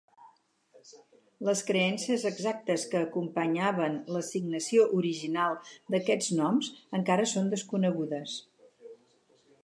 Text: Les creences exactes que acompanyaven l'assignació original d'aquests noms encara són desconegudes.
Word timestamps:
Les 1.47 1.59
creences 1.65 2.23
exactes 2.29 2.85
que 2.93 3.01
acompanyaven 3.07 3.99
l'assignació 4.15 4.87
original 5.01 5.59
d'aquests 5.97 6.31
noms 6.39 6.71
encara 7.01 7.27
són 7.33 7.53
desconegudes. 7.53 8.39